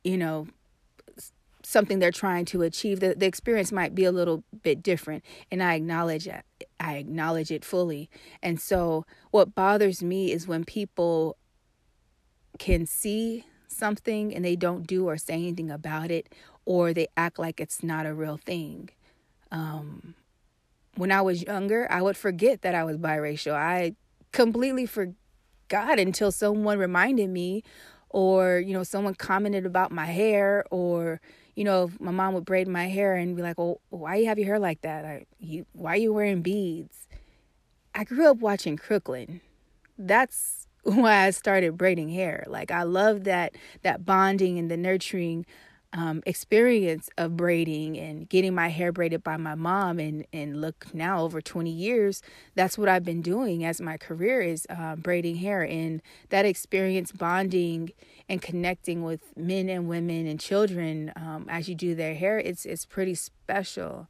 you 0.04 0.16
know, 0.16 0.47
something 1.62 1.99
they're 1.99 2.12
trying 2.12 2.45
to 2.47 2.62
achieve. 2.62 3.00
The, 3.00 3.14
the 3.16 3.26
experience 3.26 3.73
might 3.73 3.95
be 3.97 4.04
a 4.04 4.12
little 4.12 4.45
bit 4.62 4.83
different. 4.83 5.25
And 5.50 5.61
I 5.62 5.75
acknowledge 5.75 6.26
that. 6.26 6.45
I 6.80 6.96
acknowledge 6.96 7.50
it 7.50 7.64
fully. 7.64 8.10
And 8.42 8.60
so, 8.60 9.04
what 9.30 9.54
bothers 9.54 10.02
me 10.02 10.32
is 10.32 10.49
when 10.49 10.64
people 10.64 11.37
can 12.58 12.87
see 12.87 13.44
something 13.68 14.34
and 14.34 14.44
they 14.44 14.56
don't 14.56 14.87
do 14.87 15.08
or 15.08 15.16
say 15.16 15.34
anything 15.34 15.70
about 15.70 16.10
it, 16.10 16.34
or 16.64 16.92
they 16.92 17.08
act 17.16 17.38
like 17.38 17.60
it's 17.60 17.82
not 17.82 18.06
a 18.06 18.14
real 18.14 18.38
thing. 18.38 18.90
Um, 19.52 20.14
when 20.96 21.12
I 21.12 21.22
was 21.22 21.42
younger, 21.42 21.87
I 21.90 22.02
would 22.02 22.16
forget 22.16 22.62
that 22.62 22.75
I 22.75 22.84
was 22.84 22.96
biracial. 22.99 23.52
I 23.54 23.94
completely 24.32 24.87
forgot 24.87 25.99
until 25.99 26.32
someone 26.32 26.78
reminded 26.78 27.30
me, 27.30 27.62
or, 28.10 28.58
you 28.58 28.72
know, 28.75 28.82
someone 28.82 29.14
commented 29.14 29.66
about 29.66 29.92
my 29.92 30.06
hair, 30.06 30.64
or, 30.70 31.20
you 31.61 31.64
know, 31.64 31.90
my 32.00 32.11
mom 32.11 32.33
would 32.33 32.47
braid 32.47 32.69
my 32.69 32.88
hair 32.88 33.17
and 33.17 33.37
be 33.37 33.43
like, 33.43 33.59
"Well, 33.59 33.83
why 33.90 34.17
you 34.17 34.26
have 34.29 34.38
your 34.38 34.47
hair 34.47 34.59
like 34.59 34.81
that? 34.81 35.26
you, 35.38 35.67
why 35.75 35.93
are 35.93 35.97
you 35.97 36.11
wearing 36.11 36.40
beads?" 36.40 37.07
I 37.95 38.05
grew 38.05 38.31
up 38.31 38.38
watching 38.38 38.79
Crooklyn. 38.79 39.43
That's 39.99 40.67
why 40.85 41.26
I 41.26 41.31
started 41.33 41.76
braiding 41.76 42.09
hair. 42.09 42.45
Like 42.47 42.71
I 42.71 42.85
love 42.85 43.25
that 43.25 43.57
that 43.83 44.07
bonding 44.07 44.59
and 44.59 44.71
the 44.71 44.79
nurturing 44.79 45.45
um, 45.92 46.23
experience 46.26 47.11
of 47.18 47.37
braiding 47.37 47.99
and 47.99 48.28
getting 48.28 48.54
my 48.54 48.68
hair 48.68 48.92
braided 48.92 49.25
by 49.25 49.37
my 49.37 49.54
mom 49.54 49.99
and 49.99 50.25
and 50.32 50.61
look 50.61 50.87
now 50.94 51.23
over 51.23 51.40
20 51.40 51.70
years 51.70 52.23
that's 52.54 52.78
what 52.78 52.88
i've 52.88 53.04
been 53.04 53.23
doing 53.23 53.64
as 53.64 53.80
my 53.80 53.97
career 53.97 54.40
is 54.40 54.66
um, 54.70 55.00
braiding 55.00 55.37
hair. 55.37 55.62
And 55.62 56.02
that 56.28 56.47
experience 56.47 57.12
bonding 57.12 57.90
and 58.28 58.40
connecting 58.40 59.02
with 59.02 59.37
men 59.37 59.68
and 59.68 59.88
women 59.88 60.26
and 60.26 60.38
children 60.38 61.12
um, 61.16 61.47
as 61.49 61.68
you 61.68 61.75
do 61.75 61.94
their 61.94 62.14
hair 62.14 62.38
it's 62.38 62.64
it's 62.64 62.85
pretty 62.87 63.14
special. 63.14 64.09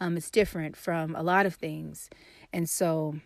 Um, 0.00 0.16
it's 0.16 0.30
different 0.30 0.76
from 0.76 1.14
a 1.14 1.22
lot 1.22 1.46
of 1.46 1.54
things. 1.54 2.10
And 2.52 2.68
so 2.68 3.16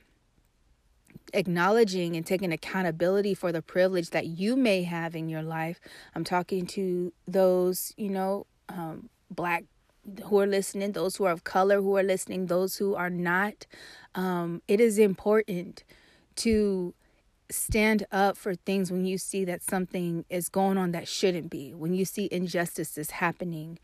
acknowledging 1.33 2.16
and 2.16 2.26
taking 2.26 2.52
accountability 2.52 3.35
for 3.35 3.52
the 3.52 3.62
privilege 3.62 4.11
that 4.11 4.26
you 4.26 4.56
may 4.56 4.83
have 4.83 5.14
in 5.14 5.28
your 5.28 5.42
life. 5.42 5.80
I'm 6.14 6.25
talking 6.25 6.66
to 6.66 7.12
those, 7.26 7.92
you 7.97 8.11
know, 8.11 8.47
um, 8.68 9.09
black 9.30 9.64
who 10.25 10.38
are 10.40 10.47
listening, 10.47 10.92
those 10.92 11.16
who 11.16 11.25
are 11.25 11.33
of 11.33 11.45
color 11.45 11.80
who 11.80 11.97
are 11.97 12.02
listening, 12.02 12.47
those 12.47 12.76
who 12.76 12.95
are 12.95 13.11
not. 13.11 13.66
Um, 14.14 14.62
it 14.68 14.80
is 14.80 14.99
important 14.99 15.83
to 16.37 16.95
stand 17.50 18.06
up 18.10 18.36
for 18.36 18.54
things 18.54 18.90
when 18.90 19.04
you 19.04 19.18
see 19.18 19.44
that 19.44 19.62
something 19.62 20.24
is 20.28 20.48
going 20.48 20.76
on 20.76 20.92
that 20.92 21.06
shouldn't 21.06 21.50
be, 21.50 21.72
when 21.74 21.94
you 21.94 22.04
see 22.04 22.28
injustices 22.32 23.12
happening. 23.12 23.78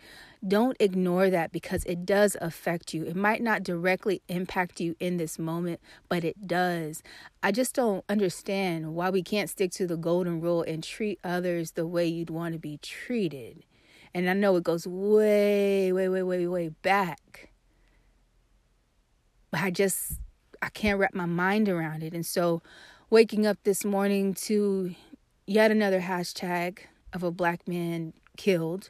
Don't 0.46 0.76
ignore 0.80 1.30
that 1.30 1.52
because 1.52 1.84
it 1.84 2.04
does 2.04 2.36
affect 2.40 2.92
you. 2.92 3.04
It 3.04 3.14
might 3.14 3.42
not 3.42 3.62
directly 3.62 4.22
impact 4.28 4.80
you 4.80 4.96
in 4.98 5.16
this 5.16 5.38
moment, 5.38 5.80
but 6.08 6.24
it 6.24 6.46
does. 6.46 7.02
I 7.42 7.52
just 7.52 7.74
don't 7.74 8.04
understand 8.08 8.94
why 8.94 9.10
we 9.10 9.22
can't 9.22 9.50
stick 9.50 9.70
to 9.72 9.86
the 9.86 9.96
golden 9.96 10.40
rule 10.40 10.62
and 10.62 10.82
treat 10.82 11.20
others 11.22 11.72
the 11.72 11.86
way 11.86 12.06
you'd 12.06 12.30
want 12.30 12.54
to 12.54 12.58
be 12.58 12.78
treated. 12.78 13.64
And 14.14 14.28
I 14.28 14.32
know 14.34 14.56
it 14.56 14.64
goes 14.64 14.86
way, 14.86 15.92
way, 15.92 16.08
way, 16.08 16.22
way, 16.22 16.46
way 16.46 16.68
back. 16.68 17.50
But 19.50 19.60
I 19.60 19.70
just, 19.70 20.14
I 20.60 20.68
can't 20.68 20.98
wrap 20.98 21.14
my 21.14 21.26
mind 21.26 21.68
around 21.68 22.02
it. 22.02 22.14
And 22.14 22.26
so, 22.26 22.62
waking 23.12 23.46
up 23.46 23.58
this 23.64 23.84
morning 23.84 24.32
to 24.32 24.94
yet 25.46 25.70
another 25.70 26.00
hashtag 26.00 26.78
of 27.12 27.22
a 27.22 27.30
black 27.30 27.68
man 27.68 28.14
killed, 28.38 28.88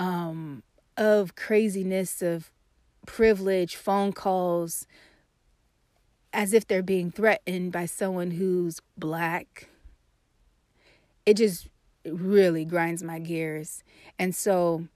um, 0.00 0.64
of 0.96 1.36
craziness, 1.36 2.22
of 2.22 2.50
privilege, 3.06 3.76
phone 3.76 4.12
calls, 4.12 4.88
as 6.32 6.52
if 6.52 6.66
they're 6.66 6.82
being 6.82 7.12
threatened 7.12 7.70
by 7.70 7.86
someone 7.86 8.32
who's 8.32 8.80
black. 8.98 9.68
It 11.24 11.34
just 11.34 11.68
really 12.04 12.64
grinds 12.64 13.04
my 13.04 13.20
gears. 13.20 13.84
And 14.18 14.34
so 14.34 14.88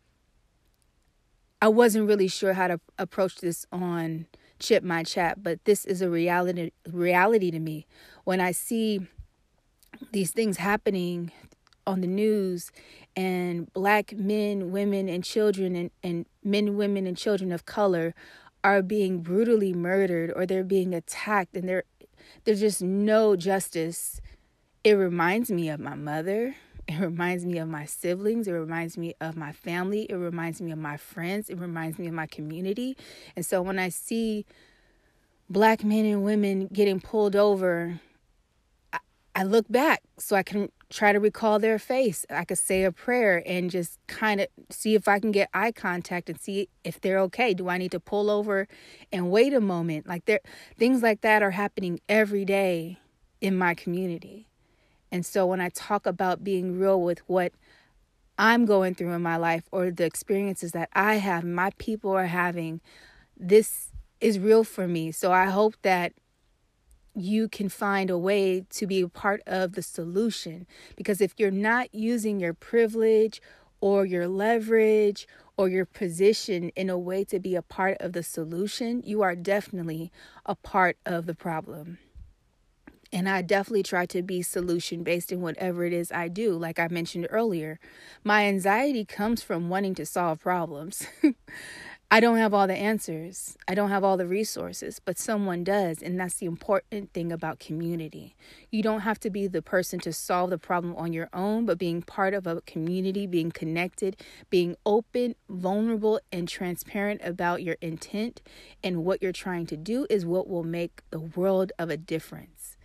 I 1.62 1.68
wasn't 1.68 2.08
really 2.08 2.26
sure 2.26 2.54
how 2.54 2.66
to 2.66 2.80
approach 2.98 3.36
this 3.36 3.64
on 3.70 4.26
Chit 4.58 4.82
My 4.82 5.04
Chat, 5.04 5.40
but 5.40 5.64
this 5.66 5.84
is 5.84 6.02
a 6.02 6.10
reality 6.10 6.72
reality 6.90 7.52
to 7.52 7.60
me 7.60 7.86
when 8.26 8.40
I 8.40 8.50
see 8.50 9.06
these 10.10 10.32
things 10.32 10.56
happening 10.56 11.30
on 11.86 12.00
the 12.00 12.08
news 12.08 12.72
and 13.14 13.72
black 13.72 14.12
men, 14.14 14.72
women, 14.72 15.08
and 15.08 15.22
children, 15.22 15.76
and, 15.76 15.90
and 16.02 16.26
men, 16.42 16.76
women, 16.76 17.06
and 17.06 17.16
children 17.16 17.52
of 17.52 17.66
color 17.66 18.16
are 18.64 18.82
being 18.82 19.20
brutally 19.20 19.72
murdered 19.72 20.32
or 20.34 20.44
they're 20.44 20.64
being 20.64 20.92
attacked 20.92 21.56
and 21.56 21.68
there 21.68 21.84
there's 22.44 22.58
just 22.58 22.82
no 22.82 23.36
justice. 23.36 24.20
It 24.82 24.94
reminds 24.94 25.48
me 25.48 25.68
of 25.68 25.78
my 25.78 25.94
mother. 25.94 26.56
It 26.88 26.98
reminds 26.98 27.46
me 27.46 27.58
of 27.58 27.68
my 27.68 27.84
siblings. 27.84 28.48
It 28.48 28.52
reminds 28.52 28.98
me 28.98 29.14
of 29.20 29.36
my 29.36 29.52
family. 29.52 30.02
It 30.10 30.16
reminds 30.16 30.60
me 30.60 30.72
of 30.72 30.78
my 30.78 30.96
friends. 30.96 31.48
It 31.48 31.58
reminds 31.58 31.96
me 31.96 32.08
of 32.08 32.14
my 32.14 32.26
community. 32.26 32.96
And 33.36 33.46
so 33.46 33.62
when 33.62 33.78
I 33.78 33.88
see 33.88 34.46
black 35.48 35.84
men 35.84 36.04
and 36.04 36.24
women 36.24 36.66
getting 36.72 37.00
pulled 37.00 37.36
over 37.36 38.00
I 39.36 39.42
look 39.42 39.66
back 39.68 40.02
so 40.16 40.34
I 40.34 40.42
can 40.42 40.70
try 40.88 41.12
to 41.12 41.20
recall 41.20 41.58
their 41.58 41.78
face. 41.78 42.24
I 42.30 42.46
could 42.46 42.56
say 42.56 42.84
a 42.84 42.90
prayer 42.90 43.42
and 43.44 43.70
just 43.70 43.98
kind 44.06 44.40
of 44.40 44.46
see 44.70 44.94
if 44.94 45.08
I 45.08 45.20
can 45.20 45.30
get 45.30 45.50
eye 45.52 45.72
contact 45.72 46.30
and 46.30 46.40
see 46.40 46.70
if 46.84 47.02
they're 47.02 47.18
okay. 47.20 47.52
Do 47.52 47.68
I 47.68 47.76
need 47.76 47.90
to 47.90 48.00
pull 48.00 48.30
over 48.30 48.66
and 49.12 49.30
wait 49.30 49.52
a 49.52 49.60
moment? 49.60 50.08
Like 50.08 50.24
there 50.24 50.40
things 50.78 51.02
like 51.02 51.20
that 51.20 51.42
are 51.42 51.50
happening 51.50 52.00
every 52.08 52.46
day 52.46 52.98
in 53.42 53.58
my 53.58 53.74
community. 53.74 54.48
And 55.12 55.26
so 55.26 55.44
when 55.44 55.60
I 55.60 55.68
talk 55.68 56.06
about 56.06 56.42
being 56.42 56.78
real 56.78 57.02
with 57.02 57.18
what 57.28 57.52
I'm 58.38 58.64
going 58.64 58.94
through 58.94 59.12
in 59.12 59.22
my 59.22 59.36
life 59.36 59.64
or 59.70 59.90
the 59.90 60.04
experiences 60.04 60.72
that 60.72 60.88
I 60.94 61.16
have, 61.16 61.44
my 61.44 61.72
people 61.76 62.12
are 62.12 62.26
having, 62.26 62.80
this 63.36 63.90
is 64.18 64.38
real 64.38 64.64
for 64.64 64.88
me. 64.88 65.12
So 65.12 65.30
I 65.30 65.44
hope 65.44 65.74
that 65.82 66.14
you 67.16 67.48
can 67.48 67.68
find 67.68 68.10
a 68.10 68.18
way 68.18 68.64
to 68.70 68.86
be 68.86 69.00
a 69.00 69.08
part 69.08 69.42
of 69.46 69.72
the 69.72 69.82
solution. 69.82 70.66
Because 70.96 71.20
if 71.20 71.34
you're 71.38 71.50
not 71.50 71.94
using 71.94 72.38
your 72.38 72.54
privilege 72.54 73.40
or 73.80 74.04
your 74.04 74.28
leverage 74.28 75.26
or 75.56 75.68
your 75.68 75.86
position 75.86 76.70
in 76.70 76.90
a 76.90 76.98
way 76.98 77.24
to 77.24 77.38
be 77.38 77.54
a 77.54 77.62
part 77.62 77.96
of 78.00 78.12
the 78.12 78.22
solution, 78.22 79.02
you 79.04 79.22
are 79.22 79.34
definitely 79.34 80.12
a 80.44 80.54
part 80.54 80.98
of 81.06 81.26
the 81.26 81.34
problem. 81.34 81.98
And 83.12 83.28
I 83.28 83.40
definitely 83.40 83.84
try 83.84 84.04
to 84.06 84.22
be 84.22 84.42
solution 84.42 85.02
based 85.02 85.32
in 85.32 85.40
whatever 85.40 85.84
it 85.84 85.92
is 85.92 86.12
I 86.12 86.28
do. 86.28 86.52
Like 86.54 86.78
I 86.78 86.88
mentioned 86.88 87.28
earlier, 87.30 87.78
my 88.24 88.46
anxiety 88.46 89.04
comes 89.04 89.42
from 89.42 89.68
wanting 89.68 89.94
to 89.94 90.04
solve 90.04 90.40
problems. 90.40 91.06
I 92.08 92.20
don't 92.20 92.36
have 92.36 92.54
all 92.54 92.68
the 92.68 92.76
answers. 92.76 93.56
I 93.66 93.74
don't 93.74 93.90
have 93.90 94.04
all 94.04 94.16
the 94.16 94.28
resources, 94.28 95.00
but 95.00 95.18
someone 95.18 95.64
does. 95.64 96.02
And 96.02 96.20
that's 96.20 96.36
the 96.36 96.46
important 96.46 97.12
thing 97.12 97.32
about 97.32 97.58
community. 97.58 98.36
You 98.70 98.80
don't 98.80 99.00
have 99.00 99.18
to 99.20 99.30
be 99.30 99.48
the 99.48 99.60
person 99.60 99.98
to 100.00 100.12
solve 100.12 100.50
the 100.50 100.58
problem 100.58 100.94
on 100.94 101.12
your 101.12 101.28
own, 101.32 101.66
but 101.66 101.78
being 101.78 102.02
part 102.02 102.32
of 102.32 102.46
a 102.46 102.60
community, 102.60 103.26
being 103.26 103.50
connected, 103.50 104.16
being 104.50 104.76
open, 104.86 105.34
vulnerable, 105.48 106.20
and 106.30 106.48
transparent 106.48 107.22
about 107.24 107.64
your 107.64 107.76
intent 107.80 108.40
and 108.84 109.04
what 109.04 109.20
you're 109.20 109.32
trying 109.32 109.66
to 109.66 109.76
do 109.76 110.06
is 110.08 110.24
what 110.24 110.48
will 110.48 110.64
make 110.64 111.02
the 111.10 111.20
world 111.20 111.72
of 111.76 111.90
a 111.90 111.96
difference. 111.96 112.76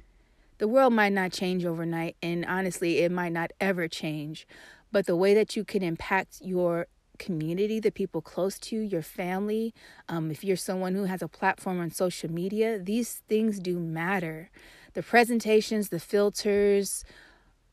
The 0.57 0.67
world 0.67 0.93
might 0.93 1.13
not 1.13 1.31
change 1.31 1.63
overnight, 1.63 2.15
and 2.23 2.43
honestly, 2.45 2.99
it 2.99 3.11
might 3.11 3.33
not 3.33 3.51
ever 3.59 3.87
change. 3.87 4.47
But 4.91 5.05
the 5.05 5.15
way 5.15 5.35
that 5.35 5.55
you 5.55 5.63
can 5.63 5.83
impact 5.83 6.39
your 6.41 6.87
community, 7.21 7.79
the 7.79 7.91
people 7.91 8.21
close 8.21 8.57
to 8.59 8.75
you, 8.75 8.81
your 8.81 9.03
family, 9.03 9.73
um, 10.09 10.31
if 10.31 10.43
you're 10.43 10.57
someone 10.57 10.95
who 10.95 11.05
has 11.05 11.21
a 11.21 11.27
platform 11.27 11.79
on 11.79 11.91
social 11.91 12.31
media, 12.31 12.79
these 12.79 13.21
things 13.29 13.59
do 13.59 13.79
matter. 13.79 14.49
The 14.93 15.03
presentations, 15.03 15.89
the 15.89 15.99
filters, 15.99 17.05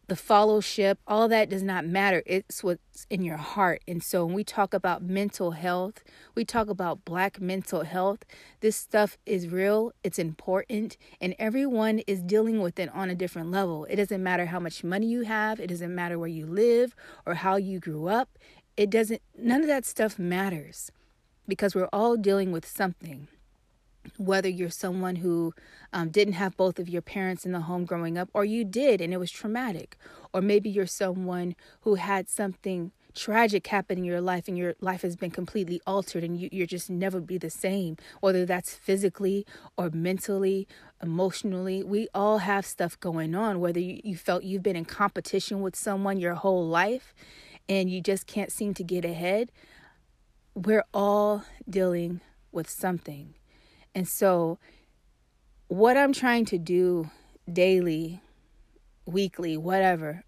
the 0.08 0.16
fellowship, 0.16 0.98
all 1.06 1.28
that 1.28 1.50
does 1.50 1.62
not 1.62 1.84
matter. 1.84 2.22
It's 2.24 2.64
what's 2.64 3.06
in 3.10 3.22
your 3.22 3.36
heart. 3.36 3.82
And 3.86 4.02
so 4.02 4.24
when 4.24 4.34
we 4.34 4.42
talk 4.42 4.72
about 4.72 5.02
mental 5.02 5.50
health, 5.50 6.02
we 6.34 6.46
talk 6.46 6.68
about 6.68 7.04
black 7.04 7.40
mental 7.42 7.82
health. 7.82 8.20
This 8.60 8.74
stuff 8.74 9.18
is 9.26 9.48
real, 9.48 9.92
it's 10.02 10.18
important, 10.18 10.96
and 11.20 11.34
everyone 11.38 11.98
is 12.06 12.22
dealing 12.22 12.60
with 12.62 12.78
it 12.78 12.90
on 12.94 13.10
a 13.10 13.14
different 13.14 13.50
level. 13.50 13.84
It 13.84 13.96
doesn't 13.96 14.22
matter 14.22 14.46
how 14.46 14.60
much 14.60 14.82
money 14.82 15.06
you 15.06 15.22
have, 15.22 15.60
it 15.60 15.66
doesn't 15.66 15.94
matter 15.94 16.18
where 16.18 16.28
you 16.28 16.46
live 16.46 16.94
or 17.26 17.34
how 17.34 17.56
you 17.56 17.78
grew 17.78 18.08
up 18.08 18.30
it 18.78 18.90
doesn't, 18.90 19.20
none 19.36 19.60
of 19.60 19.66
that 19.66 19.84
stuff 19.84 20.20
matters 20.20 20.92
because 21.48 21.74
we're 21.74 21.88
all 21.92 22.16
dealing 22.16 22.52
with 22.52 22.64
something. 22.64 23.26
Whether 24.16 24.48
you're 24.48 24.70
someone 24.70 25.16
who 25.16 25.52
um, 25.92 26.10
didn't 26.10 26.34
have 26.34 26.56
both 26.56 26.78
of 26.78 26.88
your 26.88 27.02
parents 27.02 27.44
in 27.44 27.50
the 27.50 27.62
home 27.62 27.84
growing 27.84 28.16
up, 28.16 28.30
or 28.32 28.44
you 28.44 28.64
did 28.64 29.00
and 29.00 29.12
it 29.12 29.16
was 29.16 29.32
traumatic, 29.32 29.96
or 30.32 30.40
maybe 30.40 30.70
you're 30.70 30.86
someone 30.86 31.56
who 31.80 31.96
had 31.96 32.28
something 32.28 32.92
tragic 33.16 33.66
happen 33.66 33.98
in 33.98 34.04
your 34.04 34.20
life 34.20 34.46
and 34.46 34.56
your 34.56 34.74
life 34.80 35.02
has 35.02 35.16
been 35.16 35.32
completely 35.32 35.80
altered 35.84 36.22
and 36.22 36.38
you, 36.38 36.48
you're 36.52 36.66
just 36.66 36.88
never 36.88 37.20
be 37.20 37.36
the 37.36 37.50
same, 37.50 37.96
whether 38.20 38.46
that's 38.46 38.74
physically 38.74 39.44
or 39.76 39.90
mentally, 39.90 40.68
emotionally. 41.02 41.82
We 41.82 42.06
all 42.14 42.38
have 42.38 42.64
stuff 42.64 42.98
going 43.00 43.34
on, 43.34 43.58
whether 43.58 43.80
you, 43.80 44.00
you 44.04 44.16
felt 44.16 44.44
you've 44.44 44.62
been 44.62 44.76
in 44.76 44.84
competition 44.84 45.62
with 45.62 45.74
someone 45.74 46.20
your 46.20 46.34
whole 46.34 46.64
life 46.64 47.12
and 47.68 47.90
you 47.90 48.00
just 48.00 48.26
can't 48.26 48.50
seem 48.50 48.74
to 48.74 48.84
get 48.84 49.04
ahead, 49.04 49.52
we're 50.54 50.84
all 50.92 51.44
dealing 51.68 52.20
with 52.50 52.68
something. 52.68 53.34
And 53.94 54.08
so, 54.08 54.58
what 55.68 55.96
I'm 55.96 56.12
trying 56.12 56.46
to 56.46 56.58
do 56.58 57.10
daily, 57.50 58.22
weekly, 59.06 59.56
whatever, 59.56 60.24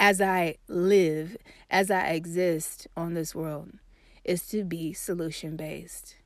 as 0.00 0.20
I 0.20 0.56
live, 0.66 1.36
as 1.70 1.90
I 1.90 2.08
exist 2.08 2.88
on 2.96 3.14
this 3.14 3.34
world, 3.34 3.70
is 4.24 4.46
to 4.48 4.64
be 4.64 4.92
solution 4.92 5.56
based. 5.56 6.16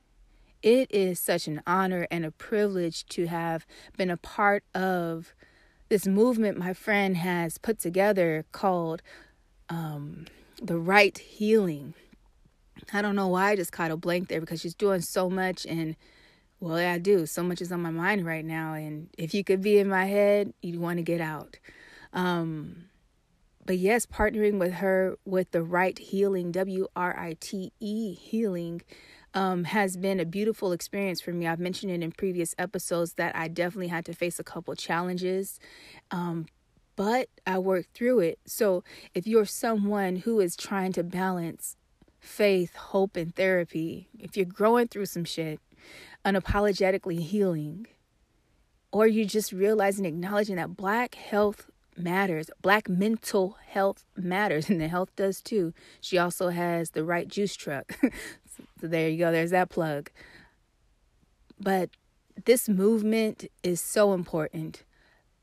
It 0.63 0.89
is 0.91 1.19
such 1.19 1.47
an 1.47 1.61
honor 1.67 2.07
and 2.09 2.25
a 2.25 2.31
privilege 2.31 3.05
to 3.07 3.27
have 3.27 3.65
been 3.95 4.09
a 4.09 4.17
part 4.17 4.63
of 4.73 5.33
this 5.89 6.07
movement 6.07 6.57
my 6.57 6.73
friend 6.73 7.17
has 7.17 7.57
put 7.57 7.79
together 7.79 8.45
called 8.51 9.01
um, 9.69 10.25
The 10.61 10.77
Write 10.77 11.17
Healing. 11.17 11.93
I 12.93 13.01
don't 13.01 13.15
know 13.15 13.27
why 13.27 13.51
I 13.51 13.55
just 13.55 13.71
caught 13.71 13.91
a 13.91 13.97
blank 13.97 14.29
there 14.29 14.39
because 14.39 14.61
she's 14.61 14.75
doing 14.75 15.01
so 15.01 15.29
much 15.29 15.65
and 15.65 15.95
well, 16.59 16.75
I 16.75 16.97
do. 16.97 17.25
So 17.25 17.43
much 17.43 17.61
is 17.61 17.71
on 17.71 17.81
my 17.81 17.91
mind 17.91 18.25
right 18.25 18.43
now. 18.43 18.73
And 18.73 19.09
if 19.17 19.33
you 19.33 19.43
could 19.43 19.61
be 19.61 19.77
in 19.77 19.87
my 19.87 20.05
head, 20.05 20.53
you'd 20.61 20.79
want 20.79 20.97
to 20.97 21.03
get 21.03 21.21
out. 21.21 21.57
Um, 22.13 22.85
but 23.65 23.77
yes, 23.77 24.05
partnering 24.05 24.57
with 24.57 24.73
her 24.75 25.17
with 25.25 25.51
the 25.51 25.61
Write 25.61 25.99
Healing, 25.99 26.51
W 26.51 26.87
R 26.95 27.17
I 27.19 27.35
T 27.39 27.73
E 27.79 28.13
healing, 28.13 28.81
um, 29.33 29.65
has 29.65 29.97
been 29.97 30.19
a 30.19 30.25
beautiful 30.25 30.71
experience 30.71 31.21
for 31.21 31.31
me. 31.31 31.45
I've 31.45 31.59
mentioned 31.59 31.91
it 31.91 32.01
in 32.01 32.11
previous 32.11 32.55
episodes 32.57 33.13
that 33.13 33.35
I 33.35 33.49
definitely 33.49 33.89
had 33.89 34.05
to 34.05 34.13
face 34.13 34.39
a 34.39 34.43
couple 34.43 34.73
challenges, 34.73 35.59
um, 36.09 36.47
but 36.97 37.29
I 37.45 37.59
worked 37.59 37.93
through 37.93 38.19
it. 38.19 38.39
So 38.45 38.83
if 39.13 39.25
you're 39.25 39.45
someone 39.45 40.17
who 40.17 40.41
is 40.41 40.57
trying 40.57 40.91
to 40.93 41.03
balance 41.03 41.77
faith, 42.19 42.75
hope, 42.75 43.15
and 43.15 43.33
therapy, 43.33 44.09
if 44.19 44.35
you're 44.35 44.45
growing 44.45 44.87
through 44.87 45.05
some 45.05 45.23
shit, 45.23 45.61
unapologetically 46.25 47.19
healing, 47.19 47.87
or 48.91 49.07
you 49.07 49.25
just 49.25 49.53
realizing, 49.53 50.05
acknowledging 50.05 50.55
that 50.55 50.75
black 50.75 51.15
health 51.15 51.69
matters, 51.95 52.49
black 52.63 52.89
mental 52.89 53.57
health 53.67 54.03
matters, 54.17 54.67
and 54.69 54.81
the 54.81 54.87
health 54.87 55.15
does 55.15 55.39
too. 55.39 55.73
She 56.01 56.17
also 56.17 56.49
has 56.49 56.89
the 56.89 57.03
right 57.03 57.27
juice 57.27 57.55
truck. 57.55 57.95
so 58.81 58.87
there 58.87 59.07
you 59.07 59.19
go, 59.19 59.31
there's 59.31 59.51
that 59.51 59.69
plug. 59.69 60.09
But 61.59 61.91
this 62.45 62.67
movement 62.67 63.45
is 63.61 63.81
so 63.81 64.13
important. 64.13 64.83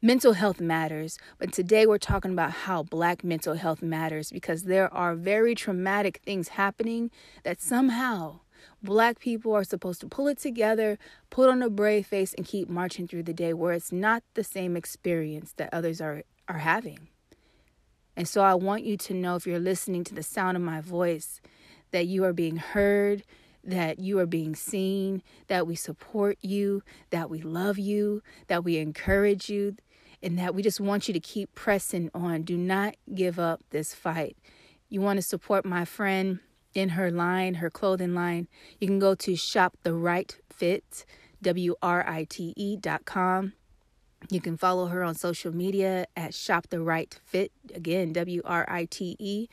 Mental 0.05 0.35
health 0.35 0.61
matters, 0.61 1.17
but 1.39 1.51
today 1.51 1.87
we're 1.87 1.97
talking 1.97 2.31
about 2.31 2.51
how 2.51 2.83
black 2.83 3.25
mental 3.25 3.55
health 3.55 3.81
matters 3.81 4.31
because 4.31 4.65
there 4.65 4.93
are 4.93 5.15
very 5.15 5.55
traumatic 5.55 6.21
things 6.27 6.49
happening 6.49 7.11
that 7.43 7.59
somehow 7.59 8.41
black 8.83 9.19
people 9.19 9.55
are 9.55 9.65
supposed 9.65 10.03
to 10.03 10.07
pull 10.07 10.29
it 10.29 10.37
together, 10.37 10.99
put 11.31 11.49
on 11.49 11.63
a 11.63 11.71
brave 11.71 12.07
face, 12.07 12.35
and 12.35 12.45
keep 12.45 12.69
marching 12.69 13.09
through 13.09 13.23
the 13.23 13.33
day 13.33 13.55
where 13.55 13.73
it's 13.73 13.93
not 13.93 14.23
the 14.35 14.45
same 14.45 14.77
experience 14.77 15.55
that 15.57 15.73
others 15.73 16.03
are, 16.03 16.23
are 16.49 16.59
having. 16.59 17.09
And 18.15 18.29
so 18.29 18.43
I 18.43 18.53
want 18.53 18.85
you 18.85 18.99
to 18.99 19.15
know 19.15 19.37
if 19.37 19.47
you're 19.47 19.59
listening 19.59 20.05
to 20.05 20.15
the 20.15 20.23
sound 20.23 20.59
of 20.59 20.63
my 20.63 20.83
voice 20.83 21.41
that 21.93 22.07
you 22.07 22.25
are 22.25 22.35
being 22.35 22.57
heard, 22.59 23.23
that 23.67 23.99
you 23.99 24.19
are 24.19 24.27
being 24.27 24.55
seen, 24.55 25.23
that 25.47 25.67
we 25.67 25.75
support 25.75 26.37
you, 26.43 26.83
that 27.09 27.31
we 27.31 27.41
love 27.41 27.79
you, 27.79 28.23
that 28.49 28.65
we 28.65 28.77
encourage 28.77 29.49
you, 29.49 29.77
and 30.23 30.39
that 30.39 30.55
we 30.55 30.63
just 30.63 30.81
want 30.81 31.09
you 31.09 31.15
to 31.15 31.21
keep 31.21 31.55
pressing 31.55 32.11
on. 32.15 32.43
Do 32.43 32.57
not 32.57 32.97
give 33.15 33.39
up 33.39 33.63
this 33.71 33.95
fight. 33.95 34.37
You 34.89 35.01
want 35.01 35.19
to 35.19 35.23
support 35.23 35.65
my 35.65 35.85
friend 35.85 36.41
in 36.75 36.91
her 36.91 37.11
line, 37.11 37.55
her 37.55 37.71
clothing 37.71 38.15
line, 38.15 38.49
you 38.81 38.87
can 38.87 38.99
go 38.99 39.15
to 39.15 39.37
shop 39.37 39.77
the 39.83 39.95
write 39.95 40.41
fit, 40.51 41.05
W 41.43 41.75
R 41.81 42.07
I 42.09 42.25
T 42.25 42.53
E 42.57 42.77
dot 42.77 43.05
com. 43.05 43.53
You 44.31 44.41
can 44.41 44.57
follow 44.57 44.87
her 44.87 45.03
on 45.03 45.15
social 45.15 45.55
media 45.55 46.07
at 46.17 46.35
Shop 46.35 46.67
the 46.71 46.81
Write 46.81 47.21
Fit, 47.25 47.53
again, 47.75 48.13
W 48.15 48.41
R 48.45 48.65
I 48.69 48.87
T 48.87 49.17
E, 49.19 49.49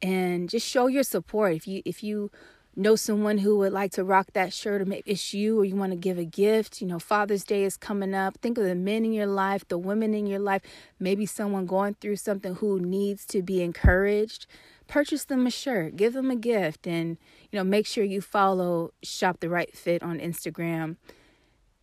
and 0.00 0.48
just 0.48 0.66
show 0.66 0.86
your 0.86 1.02
support. 1.02 1.52
If 1.54 1.68
you 1.68 1.82
if 1.84 2.02
you 2.02 2.30
know 2.76 2.94
someone 2.94 3.38
who 3.38 3.56
would 3.58 3.72
like 3.72 3.90
to 3.92 4.04
rock 4.04 4.28
that 4.34 4.52
shirt 4.52 4.82
or 4.82 4.84
maybe 4.84 5.02
it's 5.06 5.32
you 5.32 5.58
or 5.58 5.64
you 5.64 5.74
want 5.74 5.92
to 5.92 5.96
give 5.96 6.18
a 6.18 6.24
gift 6.24 6.80
you 6.80 6.86
know 6.86 6.98
father's 6.98 7.44
day 7.44 7.64
is 7.64 7.76
coming 7.76 8.14
up 8.14 8.36
think 8.42 8.58
of 8.58 8.64
the 8.64 8.74
men 8.74 9.04
in 9.04 9.12
your 9.12 9.26
life 9.26 9.66
the 9.68 9.78
women 9.78 10.12
in 10.12 10.26
your 10.26 10.38
life 10.38 10.62
maybe 11.00 11.24
someone 11.24 11.64
going 11.64 11.94
through 11.94 12.16
something 12.16 12.56
who 12.56 12.78
needs 12.78 13.24
to 13.24 13.42
be 13.42 13.62
encouraged 13.62 14.46
purchase 14.86 15.24
them 15.24 15.46
a 15.46 15.50
shirt, 15.50 15.96
give 15.96 16.12
them 16.12 16.30
a 16.30 16.36
gift, 16.36 16.86
and 16.86 17.18
you 17.50 17.58
know, 17.58 17.64
make 17.64 17.86
sure 17.86 18.04
you 18.04 18.20
follow 18.20 18.92
Shop 19.02 19.40
the 19.40 19.48
Write 19.48 19.76
Fit 19.76 20.02
on 20.02 20.18
Instagram. 20.18 20.96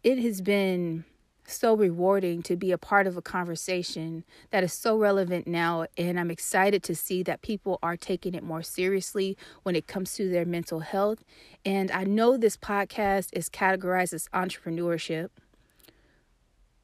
It 0.03 0.19
has 0.19 0.41
been 0.41 1.05
so 1.45 1.75
rewarding 1.75 2.41
to 2.43 2.55
be 2.55 2.71
a 2.71 2.77
part 2.77 3.07
of 3.07 3.17
a 3.17 3.21
conversation 3.21 4.23
that 4.51 4.63
is 4.63 4.73
so 4.73 4.97
relevant 4.97 5.47
now 5.47 5.85
and 5.97 6.19
I'm 6.19 6.31
excited 6.31 6.83
to 6.83 6.95
see 6.95 7.23
that 7.23 7.41
people 7.41 7.79
are 7.83 7.97
taking 7.97 8.33
it 8.33 8.43
more 8.43 8.63
seriously 8.63 9.37
when 9.63 9.75
it 9.75 9.87
comes 9.87 10.13
to 10.15 10.29
their 10.29 10.45
mental 10.45 10.79
health 10.79 11.23
and 11.65 11.91
I 11.91 12.03
know 12.03 12.37
this 12.37 12.57
podcast 12.57 13.29
is 13.33 13.49
categorized 13.49 14.13
as 14.13 14.27
entrepreneurship 14.33 15.29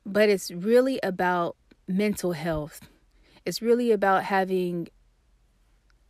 but 0.06 0.30
it's 0.30 0.52
really 0.52 1.00
about 1.02 1.56
mental 1.88 2.34
health 2.34 2.82
it's 3.46 3.62
really 3.62 3.92
about 3.92 4.24
having 4.26 4.90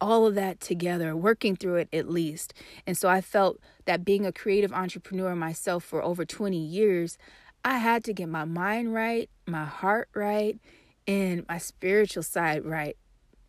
all 0.02 0.26
of 0.26 0.36
that 0.36 0.60
together, 0.60 1.16
working 1.16 1.56
through 1.56 1.76
it 1.76 1.90
at 1.92 2.10
least. 2.10 2.54
And 2.88 2.98
so 2.98 3.10
I 3.10 3.22
felt 3.22 3.60
that 3.86 4.06
being 4.06 4.26
a 4.26 4.32
creative 4.32 4.72
entrepreneur 4.72 5.36
myself 5.36 5.84
for 5.84 6.04
over 6.04 6.26
20 6.26 6.58
years, 6.58 7.18
I 7.64 7.78
had 7.78 8.04
to 8.06 8.14
get 8.14 8.30
my 8.30 8.46
mind 8.46 8.94
right, 8.94 9.30
my 9.46 9.66
heart 9.66 10.10
right, 10.14 10.58
and 11.08 11.46
my 11.48 11.58
spiritual 11.58 12.24
side 12.24 12.66
right 12.66 12.96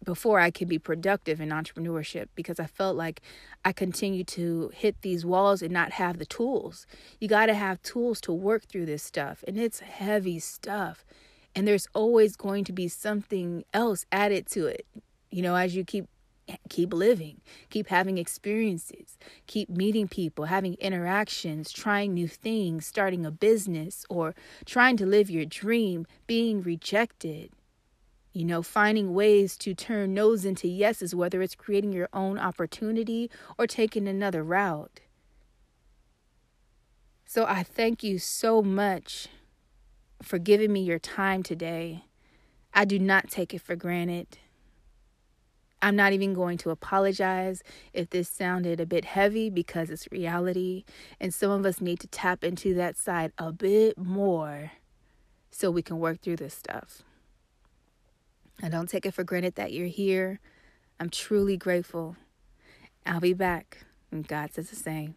before 0.02 0.40
I 0.40 0.50
could 0.50 0.68
be 0.68 0.78
productive 0.78 1.40
in 1.40 1.50
entrepreneurship 1.50 2.28
because 2.34 2.58
I 2.58 2.66
felt 2.66 2.96
like 2.96 3.20
I 3.64 3.72
continued 3.72 4.28
to 4.28 4.70
hit 4.74 5.02
these 5.02 5.26
walls 5.26 5.60
and 5.60 5.72
not 5.72 5.92
have 5.92 6.18
the 6.18 6.26
tools. 6.26 6.86
You 7.20 7.28
got 7.28 7.46
to 7.46 7.54
have 7.54 7.82
tools 7.82 8.20
to 8.22 8.32
work 8.32 8.64
through 8.64 8.86
this 8.86 9.02
stuff, 9.02 9.44
and 9.46 9.58
it's 9.58 9.80
heavy 9.80 10.38
stuff. 10.38 11.04
And 11.54 11.66
there's 11.66 11.88
always 11.94 12.36
going 12.36 12.64
to 12.64 12.72
be 12.72 12.88
something 12.88 13.64
else 13.74 14.06
added 14.10 14.46
to 14.52 14.66
it. 14.66 14.86
You 15.30 15.42
know, 15.42 15.54
as 15.54 15.74
you 15.74 15.84
keep 15.84 16.06
keep 16.68 16.92
living, 16.92 17.40
keep 17.68 17.88
having 17.88 18.18
experiences, 18.18 19.18
keep 19.46 19.68
meeting 19.68 20.08
people, 20.08 20.46
having 20.46 20.74
interactions, 20.74 21.72
trying 21.72 22.14
new 22.14 22.28
things, 22.28 22.86
starting 22.86 23.26
a 23.26 23.30
business, 23.30 24.04
or 24.08 24.34
trying 24.64 24.96
to 24.96 25.06
live 25.06 25.30
your 25.30 25.44
dream, 25.44 26.06
being 26.26 26.62
rejected. 26.62 27.50
You 28.32 28.44
know, 28.44 28.62
finding 28.62 29.12
ways 29.12 29.56
to 29.58 29.74
turn 29.74 30.14
no's 30.14 30.44
into 30.44 30.68
yeses, 30.68 31.14
whether 31.14 31.42
it's 31.42 31.56
creating 31.56 31.92
your 31.92 32.08
own 32.12 32.38
opportunity 32.38 33.28
or 33.58 33.66
taking 33.66 34.06
another 34.06 34.44
route. 34.44 35.00
So 37.26 37.44
I 37.44 37.62
thank 37.62 38.02
you 38.02 38.18
so 38.18 38.62
much 38.62 39.28
for 40.22 40.38
giving 40.38 40.72
me 40.72 40.80
your 40.82 40.98
time 40.98 41.42
today. 41.42 42.04
I 42.72 42.84
do 42.84 42.98
not 42.98 43.30
take 43.30 43.54
it 43.54 43.60
for 43.60 43.76
granted. 43.76 44.38
I'm 45.82 45.96
not 45.96 46.12
even 46.12 46.34
going 46.34 46.58
to 46.58 46.70
apologize 46.70 47.62
if 47.92 48.10
this 48.10 48.28
sounded 48.28 48.80
a 48.80 48.86
bit 48.86 49.04
heavy 49.04 49.48
because 49.48 49.90
it's 49.90 50.06
reality. 50.12 50.84
And 51.18 51.32
some 51.32 51.50
of 51.50 51.64
us 51.64 51.80
need 51.80 52.00
to 52.00 52.06
tap 52.06 52.44
into 52.44 52.74
that 52.74 52.96
side 52.96 53.32
a 53.38 53.52
bit 53.52 53.96
more 53.96 54.72
so 55.50 55.70
we 55.70 55.82
can 55.82 55.98
work 55.98 56.20
through 56.20 56.36
this 56.36 56.54
stuff. 56.54 57.02
I 58.62 58.68
don't 58.68 58.88
take 58.88 59.06
it 59.06 59.14
for 59.14 59.24
granted 59.24 59.54
that 59.54 59.72
you're 59.72 59.86
here. 59.86 60.40
I'm 60.98 61.08
truly 61.08 61.56
grateful. 61.56 62.16
I'll 63.06 63.20
be 63.20 63.32
back. 63.32 63.86
And 64.12 64.28
God 64.28 64.52
says 64.52 64.68
the 64.68 64.76
same. 64.76 65.14